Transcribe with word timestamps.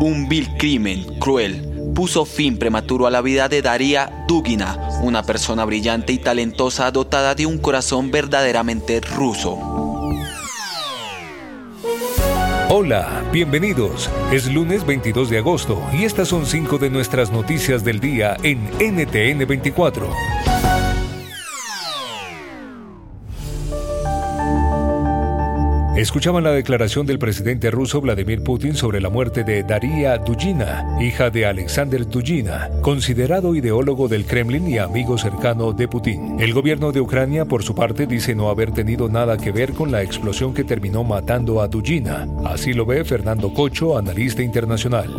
Un 0.00 0.28
vil 0.28 0.48
crimen 0.58 1.04
cruel 1.20 1.92
puso 1.94 2.24
fin 2.24 2.58
prematuro 2.58 3.06
a 3.06 3.10
la 3.10 3.20
vida 3.20 3.48
de 3.48 3.62
Daria 3.62 4.24
Dugina, 4.26 4.76
una 5.02 5.22
persona 5.22 5.64
brillante 5.64 6.12
y 6.12 6.18
talentosa 6.18 6.90
dotada 6.90 7.36
de 7.36 7.46
un 7.46 7.58
corazón 7.58 8.10
verdaderamente 8.10 9.00
ruso. 9.00 9.56
Hola, 12.70 13.22
bienvenidos. 13.32 14.10
Es 14.32 14.52
lunes 14.52 14.84
22 14.84 15.30
de 15.30 15.38
agosto 15.38 15.80
y 15.92 16.04
estas 16.04 16.26
son 16.26 16.44
cinco 16.44 16.78
de 16.78 16.90
nuestras 16.90 17.30
noticias 17.30 17.84
del 17.84 18.00
día 18.00 18.36
en 18.42 18.64
NTN 18.80 19.46
24. 19.46 20.08
Escuchaban 26.00 26.44
la 26.44 26.52
declaración 26.52 27.04
del 27.04 27.18
presidente 27.18 27.70
ruso 27.70 28.00
Vladimir 28.00 28.42
Putin 28.42 28.74
sobre 28.74 29.02
la 29.02 29.10
muerte 29.10 29.44
de 29.44 29.62
Daria 29.62 30.16
Dugina, 30.16 30.96
hija 30.98 31.28
de 31.28 31.44
Alexander 31.44 32.08
Dugina, 32.08 32.70
considerado 32.80 33.54
ideólogo 33.54 34.08
del 34.08 34.24
Kremlin 34.24 34.66
y 34.66 34.78
amigo 34.78 35.18
cercano 35.18 35.74
de 35.74 35.88
Putin. 35.88 36.40
El 36.40 36.54
gobierno 36.54 36.90
de 36.90 37.02
Ucrania, 37.02 37.44
por 37.44 37.62
su 37.62 37.74
parte, 37.74 38.06
dice 38.06 38.34
no 38.34 38.48
haber 38.48 38.72
tenido 38.72 39.10
nada 39.10 39.36
que 39.36 39.52
ver 39.52 39.74
con 39.74 39.92
la 39.92 40.02
explosión 40.02 40.54
que 40.54 40.64
terminó 40.64 41.04
matando 41.04 41.60
a 41.60 41.68
Dugina. 41.68 42.26
Así 42.46 42.72
lo 42.72 42.86
ve 42.86 43.04
Fernando 43.04 43.52
Cocho, 43.52 43.98
analista 43.98 44.42
internacional. 44.42 45.10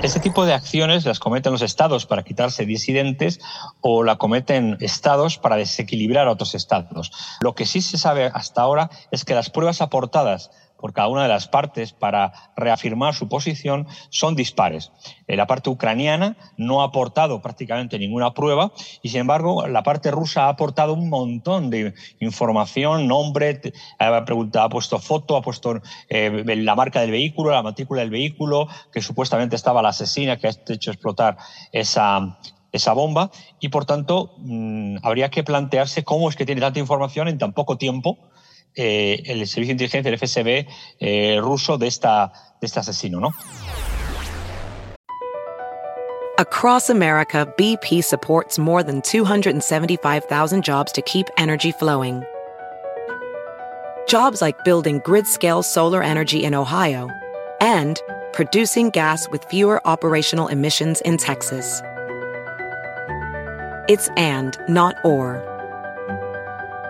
Este 0.00 0.20
tipo 0.20 0.46
de 0.46 0.54
acciones 0.54 1.04
las 1.04 1.18
cometen 1.18 1.52
los 1.52 1.62
estados 1.62 2.06
para 2.06 2.22
quitarse 2.22 2.64
disidentes 2.64 3.40
o 3.80 4.04
la 4.04 4.16
cometen 4.16 4.76
estados 4.80 5.38
para 5.38 5.56
desequilibrar 5.56 6.28
a 6.28 6.32
otros 6.32 6.54
estados. 6.54 7.10
Lo 7.40 7.54
que 7.54 7.66
sí 7.66 7.80
se 7.80 7.98
sabe 7.98 8.30
hasta 8.32 8.62
ahora 8.62 8.90
es 9.10 9.24
que 9.24 9.34
las 9.34 9.50
pruebas 9.50 9.80
aportadas 9.80 10.50
por 10.78 10.92
cada 10.92 11.08
una 11.08 11.22
de 11.22 11.28
las 11.28 11.48
partes 11.48 11.92
para 11.92 12.32
reafirmar 12.56 13.14
su 13.14 13.28
posición 13.28 13.86
son 14.10 14.34
dispares. 14.36 14.92
Eh, 15.26 15.36
la 15.36 15.46
parte 15.46 15.70
ucraniana 15.70 16.36
no 16.56 16.82
ha 16.82 16.86
aportado 16.86 17.42
prácticamente 17.42 17.98
ninguna 17.98 18.32
prueba 18.32 18.72
y, 19.02 19.10
sin 19.10 19.20
embargo, 19.20 19.66
la 19.66 19.82
parte 19.82 20.10
rusa 20.10 20.44
ha 20.44 20.48
aportado 20.50 20.94
un 20.94 21.08
montón 21.08 21.70
de 21.70 21.94
información, 22.20 23.06
nombre, 23.06 23.60
ha, 23.98 24.16
ha 24.16 24.68
puesto 24.68 24.98
foto, 24.98 25.36
ha 25.36 25.42
puesto 25.42 25.80
eh, 26.08 26.44
la 26.46 26.74
marca 26.74 27.00
del 27.00 27.10
vehículo, 27.10 27.50
la 27.50 27.62
matrícula 27.62 28.00
del 28.00 28.10
vehículo, 28.10 28.68
que 28.92 29.02
supuestamente 29.02 29.56
estaba 29.56 29.82
la 29.82 29.90
asesina 29.90 30.36
que 30.36 30.46
ha 30.46 30.50
hecho 30.50 30.90
explotar 30.90 31.36
esa, 31.72 32.38
esa 32.72 32.92
bomba 32.92 33.30
y 33.60 33.68
por 33.68 33.84
tanto 33.84 34.34
mm, 34.38 34.98
habría 35.02 35.30
que 35.30 35.44
plantearse 35.44 36.04
cómo 36.04 36.28
es 36.28 36.36
que 36.36 36.46
tiene 36.46 36.60
tanta 36.60 36.78
información 36.78 37.28
en 37.28 37.38
tan 37.38 37.52
poco 37.52 37.78
tiempo 37.78 38.18
eh, 38.78 39.22
el 39.26 39.46
servicio 39.48 39.74
de 39.74 39.84
inteligencia 39.84 40.16
FSB 40.16 40.66
eh, 41.00 41.38
ruso 41.40 41.76
de, 41.76 41.88
esta, 41.88 42.32
de 42.60 42.66
este 42.66 42.78
asesino, 42.78 43.18
¿no? 43.18 43.30
Across 46.38 46.88
America, 46.88 47.52
BP 47.58 48.04
supports 48.04 48.56
more 48.56 48.84
than 48.84 49.02
275,000 49.02 50.62
jobs 50.62 50.92
to 50.92 51.02
keep 51.02 51.26
energy 51.36 51.72
flowing. 51.72 52.22
Jobs 54.06 54.40
like 54.40 54.62
building 54.64 55.00
grid-scale 55.04 55.64
solar 55.64 56.00
energy 56.00 56.44
in 56.44 56.54
Ohio 56.54 57.10
and 57.60 58.00
producing 58.32 58.90
gas 58.90 59.28
with 59.30 59.44
fewer 59.50 59.84
operational 59.84 60.46
emissions 60.46 61.00
in 61.00 61.16
Texas. 61.16 61.82
It's 63.88 64.08
and, 64.16 64.56
not 64.68 64.94
or. 65.04 65.47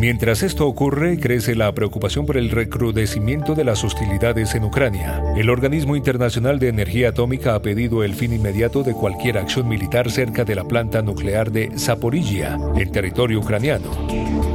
Mientras 0.00 0.44
esto 0.44 0.68
ocurre, 0.68 1.18
crece 1.18 1.56
la 1.56 1.72
preocupación 1.72 2.24
por 2.24 2.36
el 2.36 2.50
recrudecimiento 2.50 3.56
de 3.56 3.64
las 3.64 3.82
hostilidades 3.82 4.54
en 4.54 4.62
Ucrania. 4.62 5.20
El 5.36 5.50
Organismo 5.50 5.96
Internacional 5.96 6.60
de 6.60 6.68
Energía 6.68 7.08
Atómica 7.08 7.56
ha 7.56 7.62
pedido 7.62 8.04
el 8.04 8.14
fin 8.14 8.32
inmediato 8.32 8.84
de 8.84 8.92
cualquier 8.92 9.38
acción 9.38 9.66
militar 9.66 10.08
cerca 10.08 10.44
de 10.44 10.54
la 10.54 10.62
planta 10.62 11.02
nuclear 11.02 11.50
de 11.50 11.76
Zaporilla, 11.76 12.56
en 12.76 12.92
territorio 12.92 13.40
ucraniano. 13.40 13.90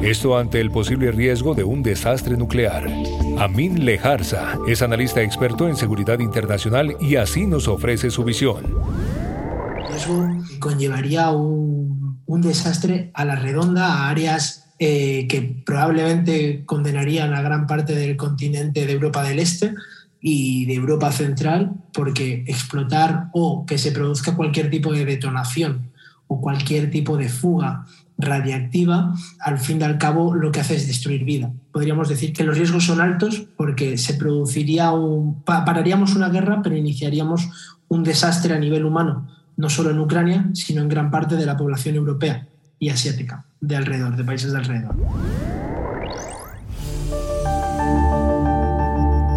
Esto 0.02 0.38
ante 0.38 0.62
el 0.62 0.72
posible 0.72 1.12
riesgo 1.12 1.54
de 1.54 1.66
un 1.66 1.84
desastre 1.84 2.38
nuclear. 2.38 2.88
Amin 3.38 3.84
Lejarza 3.84 4.58
es 4.66 4.82
analista 4.82 5.22
experto 5.22 5.68
en 5.68 5.76
seguridad 5.76 6.20
internacional 6.20 6.96
y 7.02 7.18
así 7.18 7.48
nos 7.48 7.68
ofrece 7.68 8.12
su 8.12 8.24
visión. 8.24 8.64
Eso 9.94 10.26
conllevaría 10.60 11.32
un, 11.32 12.22
un 12.26 12.42
desastre 12.42 13.12
a 13.14 13.26
la 13.26 13.36
redonda, 13.36 13.88
a 13.88 14.10
áreas 14.10 14.64
eh, 14.80 15.28
que 15.28 15.62
probablemente 15.66 16.64
condenarían 16.66 17.34
a 17.34 17.42
gran 17.42 17.68
parte 17.68 17.94
del 17.94 18.18
continente 18.18 18.88
de 18.88 18.94
Europa 18.94 19.24
del 19.24 19.40
Este 19.40 19.76
y 20.20 20.66
de 20.66 20.74
Europa 20.74 21.12
Central, 21.12 21.74
porque 21.94 22.44
explotar 22.48 23.30
o 23.34 23.66
que 23.68 23.78
se 23.78 23.92
produzca 23.92 24.36
cualquier 24.36 24.72
tipo 24.72 24.92
de 24.92 25.06
detonación 25.06 25.92
o 26.28 26.42
cualquier 26.42 26.90
tipo 26.90 27.18
de 27.18 27.30
fuga 27.30 27.86
radiactiva, 28.18 29.14
al 29.40 29.60
fin 29.60 29.80
y 29.80 29.84
al 29.84 29.98
cabo 30.00 30.34
lo 30.34 30.52
que 30.52 30.62
hace 30.62 30.76
es 30.76 30.88
destruir 30.88 31.24
vida. 31.24 31.52
Podríamos 31.72 32.10
decir 32.10 32.34
que 32.34 32.44
los 32.44 32.58
riesgos 32.58 32.86
son 32.86 33.00
altos 33.00 33.46
porque 33.56 33.98
se 33.98 34.16
produciría 34.16 34.92
un, 34.92 35.44
pararíamos 35.44 36.16
una 36.16 36.30
guerra, 36.30 36.62
pero 36.64 36.76
iniciaríamos 36.76 37.50
un 37.90 38.04
desastre 38.04 38.56
a 38.56 38.60
nivel 38.60 38.86
humano, 38.86 39.28
no 39.56 39.70
solo 39.70 39.92
en 39.92 40.00
Ucrania, 40.00 40.50
sino 40.54 40.82
en 40.82 40.90
gran 40.90 41.12
parte 41.12 41.36
de 41.36 41.46
la 41.46 41.58
población 41.58 41.96
europea 41.96 42.48
y 42.80 42.90
asiática 42.90 43.46
de 43.64 43.78
alrededor, 43.78 44.16
de 44.16 44.24
países 44.24 44.52
de 44.52 44.58
alrededor. 44.58 44.96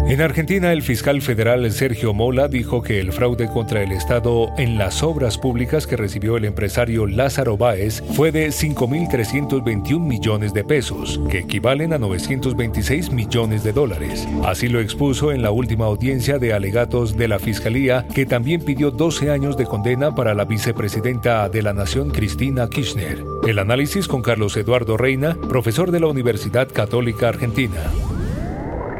En 0.09 0.21
Argentina, 0.21 0.71
el 0.71 0.83
fiscal 0.83 1.21
federal 1.21 1.69
Sergio 1.69 2.13
Mola 2.13 2.47
dijo 2.47 2.81
que 2.81 3.01
el 3.01 3.11
fraude 3.11 3.49
contra 3.49 3.83
el 3.83 3.91
Estado 3.91 4.47
en 4.57 4.77
las 4.77 5.03
obras 5.03 5.37
públicas 5.37 5.85
que 5.85 5.97
recibió 5.97 6.37
el 6.37 6.45
empresario 6.45 7.05
Lázaro 7.07 7.57
Báez 7.57 8.01
fue 8.13 8.31
de 8.31 8.47
5.321 8.47 9.99
millones 9.99 10.53
de 10.53 10.63
pesos, 10.63 11.19
que 11.29 11.39
equivalen 11.39 11.91
a 11.91 11.97
926 11.97 13.11
millones 13.11 13.65
de 13.65 13.73
dólares. 13.73 14.25
Así 14.45 14.69
lo 14.69 14.79
expuso 14.79 15.33
en 15.33 15.41
la 15.41 15.51
última 15.51 15.87
audiencia 15.87 16.39
de 16.39 16.53
alegatos 16.53 17.17
de 17.17 17.27
la 17.27 17.37
Fiscalía, 17.37 18.07
que 18.15 18.25
también 18.25 18.61
pidió 18.61 18.91
12 18.91 19.29
años 19.29 19.57
de 19.57 19.65
condena 19.65 20.15
para 20.15 20.33
la 20.33 20.45
vicepresidenta 20.45 21.49
de 21.49 21.61
la 21.61 21.73
Nación, 21.73 22.11
Cristina 22.11 22.69
Kirchner. 22.69 23.25
El 23.45 23.59
análisis 23.59 24.07
con 24.07 24.21
Carlos 24.21 24.55
Eduardo 24.55 24.95
Reina, 24.95 25.35
profesor 25.49 25.91
de 25.91 25.99
la 25.99 26.07
Universidad 26.07 26.69
Católica 26.71 27.27
Argentina 27.27 27.91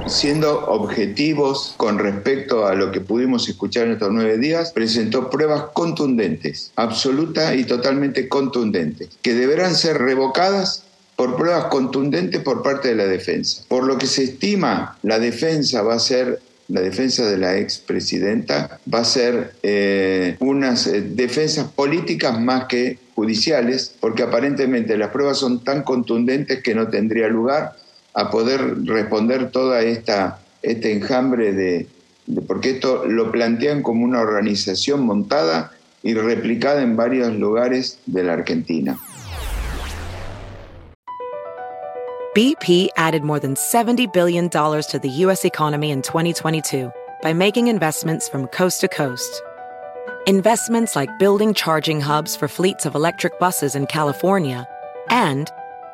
siendo 0.09 0.65
objetivos 0.67 1.73
con 1.77 1.99
respecto 1.99 2.65
a 2.65 2.75
lo 2.75 2.91
que 2.91 3.01
pudimos 3.01 3.47
escuchar 3.49 3.87
en 3.87 3.93
estos 3.93 4.11
nueve 4.11 4.37
días, 4.37 4.71
presentó 4.71 5.29
pruebas 5.29 5.65
contundentes, 5.73 6.71
absoluta 6.75 7.55
y 7.55 7.63
totalmente 7.63 8.27
contundentes, 8.27 9.09
que 9.21 9.33
deberán 9.33 9.75
ser 9.75 9.97
revocadas 9.97 10.83
por 11.15 11.35
pruebas 11.35 11.65
contundentes 11.65 12.41
por 12.41 12.61
parte 12.61 12.89
de 12.89 12.95
la 12.95 13.05
defensa. 13.05 13.63
Por 13.67 13.85
lo 13.85 13.97
que 13.97 14.07
se 14.07 14.23
estima, 14.23 14.97
la 15.03 15.19
defensa 15.19 15.81
va 15.81 15.95
a 15.95 15.99
ser 15.99 16.39
la 16.69 16.81
defensa 16.81 17.25
de 17.25 17.37
la 17.37 17.57
expresidenta 17.57 18.79
va 18.93 18.99
a 18.99 19.05
ser 19.05 19.53
eh, 19.63 20.35
unas 20.39 20.85
eh, 20.87 21.01
defensas 21.01 21.71
políticas 21.71 22.37
más 22.39 22.65
que 22.65 22.99
judiciales, 23.15 23.95
porque 23.99 24.23
aparentemente 24.23 24.97
las 24.97 25.09
pruebas 25.09 25.37
son 25.37 25.63
tan 25.63 25.83
contundentes 25.83 26.61
que 26.61 26.75
no 26.75 26.89
tendría 26.89 27.29
lugar 27.29 27.77
a 28.17 28.31
poder 28.31 28.83
responder 28.85 29.51
toda 29.51 29.81
esta 29.81 30.39
este 30.63 30.91
enjambre 30.91 31.53
de, 31.53 31.87
porque 32.47 32.71
esto 32.71 33.05
lo 33.05 33.31
plantean 33.31 33.83
como 33.83 34.03
una 34.03 34.19
organización 34.21 35.01
montada 35.01 35.71
y 36.01 36.15
replicada 36.15 36.81
en 36.81 36.95
varios 36.95 37.35
lugares 37.35 37.99
de 38.07 38.23
la 38.23 38.33
Argentina. 38.33 38.97
BP 42.33 42.89
added 42.97 43.23
more 43.23 43.39
than 43.39 43.55
70 43.55 44.07
billion 44.07 44.47
dollars 44.47 44.87
to 44.87 44.99
the 44.99 45.09
US 45.25 45.45
economy 45.45 45.91
in 45.91 46.01
2022 46.01 46.91
by 47.21 47.33
making 47.33 47.67
investments 47.67 48.27
from 48.27 48.47
coast 48.47 48.81
to 48.81 48.87
coast. 48.87 49.43
Investments 50.25 50.95
like 50.95 51.19
building 51.19 51.53
charging 51.53 52.01
hubs 52.01 52.35
for 52.35 52.47
fleets 52.47 52.85
of 52.85 52.95
electric 52.95 53.39
buses 53.39 53.75
in 53.75 53.85
California 53.85 54.67
and 55.09 55.51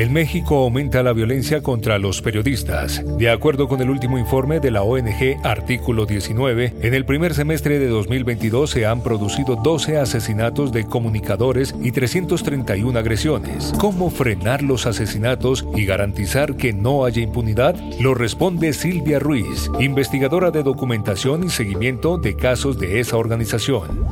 En 0.00 0.14
México 0.14 0.56
aumenta 0.56 1.02
la 1.02 1.12
violencia 1.12 1.62
contra 1.62 1.98
los 1.98 2.22
periodistas. 2.22 3.04
De 3.18 3.28
acuerdo 3.28 3.68
con 3.68 3.82
el 3.82 3.90
último 3.90 4.16
informe 4.16 4.58
de 4.58 4.70
la 4.70 4.82
ONG 4.82 5.36
Artículo 5.44 6.06
19, 6.06 6.72
en 6.80 6.94
el 6.94 7.04
primer 7.04 7.34
semestre 7.34 7.78
de 7.78 7.86
2022 7.88 8.70
se 8.70 8.86
han 8.86 9.02
producido 9.02 9.56
12 9.56 9.98
asesinatos 9.98 10.72
de 10.72 10.86
comunicadores 10.86 11.74
y 11.82 11.92
331 11.92 12.98
agresiones. 12.98 13.74
¿Cómo 13.78 14.08
frenar 14.08 14.62
los 14.62 14.86
asesinatos 14.86 15.66
y 15.76 15.84
garantizar 15.84 16.56
que 16.56 16.72
no 16.72 17.04
haya 17.04 17.20
impunidad? 17.20 17.76
Lo 18.00 18.14
responde 18.14 18.72
Silvia 18.72 19.18
Ruiz, 19.18 19.70
investigadora 19.80 20.50
de 20.50 20.62
documentación 20.62 21.44
y 21.44 21.50
seguimiento 21.50 22.16
de 22.16 22.36
casos 22.36 22.80
de 22.80 23.00
esa 23.00 23.18
organización 23.18 24.08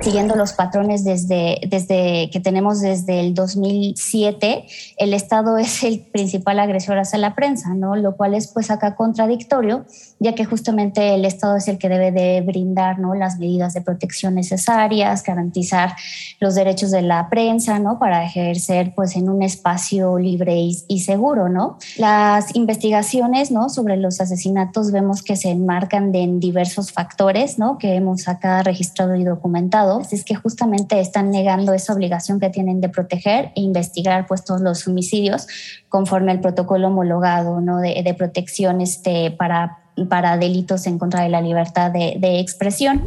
siguiendo 0.00 0.36
los 0.36 0.52
patrones 0.52 1.04
desde, 1.04 1.60
desde 1.66 2.30
que 2.30 2.40
tenemos 2.40 2.80
desde 2.80 3.20
el 3.20 3.34
2007, 3.34 4.64
el 4.96 5.14
Estado 5.14 5.58
es 5.58 5.82
el 5.82 6.00
principal 6.00 6.60
agresor 6.60 6.98
hacia 6.98 7.18
la 7.18 7.34
prensa, 7.34 7.74
¿no? 7.74 7.96
Lo 7.96 8.16
cual 8.16 8.34
es 8.34 8.48
pues 8.48 8.70
acá 8.70 8.94
contradictorio, 8.94 9.84
ya 10.18 10.34
que 10.34 10.44
justamente 10.44 11.14
el 11.14 11.24
Estado 11.24 11.56
es 11.56 11.68
el 11.68 11.78
que 11.78 11.88
debe 11.88 12.12
de 12.12 12.40
brindar, 12.42 12.98
¿no? 12.98 13.14
Las 13.14 13.38
medidas 13.38 13.74
de 13.74 13.80
protección 13.80 14.34
necesarias, 14.34 15.22
garantizar 15.22 15.94
los 16.40 16.54
derechos 16.54 16.90
de 16.90 17.02
la 17.02 17.28
prensa, 17.28 17.78
¿no? 17.78 17.98
Para 17.98 18.24
ejercer 18.24 18.92
pues 18.94 19.16
en 19.16 19.28
un 19.28 19.42
espacio 19.42 20.18
libre 20.18 20.56
y, 20.56 20.76
y 20.86 21.00
seguro, 21.00 21.48
¿no? 21.48 21.78
Las 21.96 22.54
investigaciones, 22.54 23.50
¿no? 23.50 23.68
Sobre 23.68 23.96
los 23.96 24.20
asesinatos 24.20 24.92
vemos 24.92 25.22
que 25.22 25.36
se 25.36 25.50
enmarcan 25.50 26.14
en 26.14 26.40
diversos 26.40 26.92
factores, 26.92 27.58
¿no? 27.58 27.78
Que 27.78 27.94
hemos 27.94 28.28
acá 28.28 28.62
registrado 28.62 29.16
y 29.16 29.24
documentado 29.24 29.87
es 30.10 30.24
que 30.24 30.34
justamente 30.34 31.00
están 31.00 31.30
negando 31.30 31.72
esa 31.72 31.92
obligación 31.92 32.40
que 32.40 32.50
tienen 32.50 32.80
de 32.80 32.88
proteger 32.88 33.52
e 33.54 33.60
investigar 33.60 34.26
pues, 34.26 34.44
todos 34.44 34.60
los 34.60 34.86
homicidios 34.86 35.46
conforme 35.88 36.32
al 36.32 36.40
protocolo 36.40 36.88
homologado 36.88 37.60
¿no? 37.60 37.78
de, 37.78 38.14
protección 38.16 38.80
este, 38.80 39.30
para, 39.30 39.78
para 40.08 40.36
delitos 40.36 40.86
en 40.86 40.98
contra 40.98 41.22
de 41.22 41.28
la 41.28 41.40
libertad 41.40 41.90
de, 41.90 42.16
de 42.18 42.40
expresión. 42.40 43.02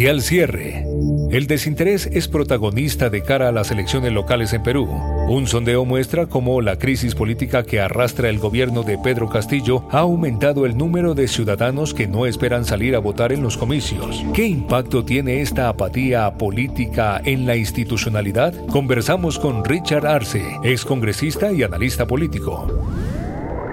Y 0.00 0.06
al 0.06 0.22
cierre, 0.22 0.86
el 1.30 1.46
desinterés 1.46 2.06
es 2.06 2.26
protagonista 2.26 3.10
de 3.10 3.22
cara 3.22 3.50
a 3.50 3.52
las 3.52 3.70
elecciones 3.70 4.14
locales 4.14 4.54
en 4.54 4.62
Perú. 4.62 4.88
Un 5.28 5.46
sondeo 5.46 5.84
muestra 5.84 6.24
cómo 6.24 6.62
la 6.62 6.78
crisis 6.78 7.14
política 7.14 7.64
que 7.64 7.82
arrastra 7.82 8.30
el 8.30 8.38
gobierno 8.38 8.82
de 8.82 8.96
Pedro 8.96 9.28
Castillo 9.28 9.86
ha 9.90 9.98
aumentado 9.98 10.64
el 10.64 10.78
número 10.78 11.12
de 11.12 11.28
ciudadanos 11.28 11.92
que 11.92 12.08
no 12.08 12.24
esperan 12.24 12.64
salir 12.64 12.96
a 12.96 12.98
votar 12.98 13.30
en 13.30 13.42
los 13.42 13.58
comicios. 13.58 14.24
¿Qué 14.32 14.46
impacto 14.46 15.04
tiene 15.04 15.42
esta 15.42 15.68
apatía 15.68 16.32
política 16.38 17.20
en 17.22 17.44
la 17.44 17.56
institucionalidad? 17.56 18.54
Conversamos 18.68 19.38
con 19.38 19.66
Richard 19.66 20.06
Arce, 20.06 20.42
excongresista 20.64 21.52
y 21.52 21.62
analista 21.62 22.06
político. 22.06 22.72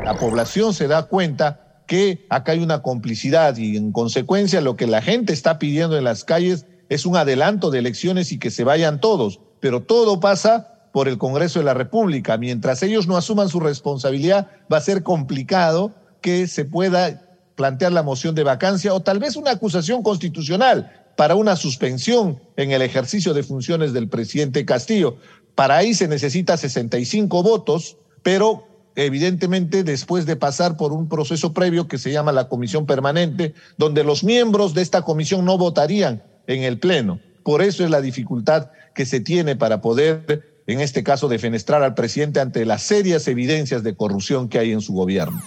La 0.03 0.15
población 0.15 0.73
se 0.73 0.89
da 0.89 1.03
cuenta 1.03 1.66
que 1.87 2.25
acá 2.29 2.51
hay 2.51 2.59
una 2.59 2.81
complicidad 2.81 3.57
y 3.57 3.77
en 3.77 3.91
consecuencia 3.91 4.61
lo 4.61 4.75
que 4.75 4.87
la 4.87 5.01
gente 5.01 5.33
está 5.33 5.57
pidiendo 5.57 5.97
en 5.97 6.03
las 6.03 6.23
calles 6.23 6.65
es 6.89 7.05
un 7.05 7.15
adelanto 7.17 7.71
de 7.71 7.79
elecciones 7.79 8.31
y 8.31 8.39
que 8.39 8.51
se 8.51 8.63
vayan 8.63 9.01
todos, 9.01 9.39
pero 9.59 9.81
todo 9.83 10.19
pasa 10.19 10.89
por 10.93 11.07
el 11.07 11.17
Congreso 11.17 11.59
de 11.59 11.65
la 11.65 11.73
República. 11.73 12.37
Mientras 12.37 12.83
ellos 12.83 13.07
no 13.07 13.17
asuman 13.17 13.49
su 13.49 13.59
responsabilidad, 13.59 14.47
va 14.71 14.77
a 14.77 14.81
ser 14.81 15.03
complicado 15.03 15.93
que 16.21 16.47
se 16.47 16.65
pueda 16.65 17.39
plantear 17.55 17.91
la 17.91 18.03
moción 18.03 18.35
de 18.35 18.43
vacancia 18.43 18.93
o 18.93 19.01
tal 19.01 19.19
vez 19.19 19.35
una 19.35 19.51
acusación 19.51 20.03
constitucional 20.03 21.05
para 21.15 21.35
una 21.35 21.55
suspensión 21.55 22.39
en 22.55 22.71
el 22.71 22.81
ejercicio 22.81 23.33
de 23.33 23.43
funciones 23.43 23.93
del 23.93 24.09
presidente 24.09 24.65
Castillo. 24.65 25.17
Para 25.55 25.77
ahí 25.77 25.93
se 25.93 26.07
necesita 26.07 26.57
65 26.57 27.41
votos, 27.41 27.97
pero 28.21 28.66
evidentemente 28.97 29.83
después 29.83 30.25
de 30.25 30.35
pasar 30.35 30.75
por 30.75 30.91
un 30.91 31.07
proceso 31.07 31.53
previo 31.53 31.87
que 31.87 31.99
se 31.99 32.11
llama 32.11 32.31
la 32.31 32.49
comisión 32.49 32.85
permanente, 32.87 33.53
donde 33.77 34.03
los 34.03 34.23
miembros 34.23 34.73
de 34.73 34.81
esta 34.81 35.03
comisión 35.03 35.45
no 35.45 35.57
votarían 35.57 36.23
en 36.47 36.63
el 36.63 36.79
Pleno. 36.79 37.19
Por 37.43 37.61
eso 37.61 37.85
es 37.85 37.91
la 37.91 38.01
dificultad 38.01 38.71
que 38.95 39.05
se 39.05 39.19
tiene 39.19 39.55
para 39.55 39.81
poder, 39.81 40.63
en 40.65 40.81
este 40.81 41.03
caso, 41.03 41.29
defenestrar 41.29 41.83
al 41.83 41.93
presidente 41.93 42.39
ante 42.39 42.65
las 42.65 42.81
serias 42.81 43.27
evidencias 43.27 43.83
de 43.83 43.95
corrupción 43.95 44.49
que 44.49 44.57
hay 44.57 44.71
en 44.71 44.81
su 44.81 44.93
gobierno. 44.93 45.41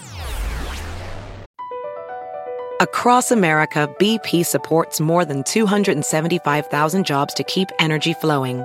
Across 2.81 3.33
America, 3.33 3.89
BP 3.99 4.45
supports 4.47 5.01
more 5.01 5.27
than 5.27 5.43
275,000 5.43 7.05
jobs 7.05 7.35
to 7.35 7.43
keep 7.45 7.69
energy 7.79 8.15
flowing. 8.15 8.65